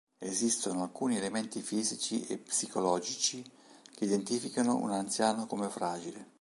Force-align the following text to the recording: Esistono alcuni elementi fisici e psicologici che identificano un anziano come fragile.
Esistono 0.17 0.81
alcuni 0.81 1.15
elementi 1.17 1.61
fisici 1.61 2.25
e 2.25 2.39
psicologici 2.39 3.43
che 3.93 4.05
identificano 4.05 4.75
un 4.77 4.89
anziano 4.93 5.45
come 5.45 5.69
fragile. 5.69 6.27